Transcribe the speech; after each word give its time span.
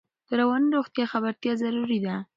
د 0.27 0.29
رواني 0.39 0.67
روغتیا 0.77 1.05
خبرتیا 1.13 1.53
ضروري 1.61 1.99
ده. 2.05 2.15